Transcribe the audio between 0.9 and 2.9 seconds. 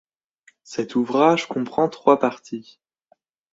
ouvrage comprend trois parties.